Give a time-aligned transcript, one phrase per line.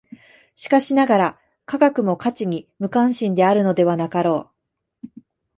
[0.55, 4.49] しかしながら、科学も価値に無関心であるのではなかろ
[5.05, 5.13] う。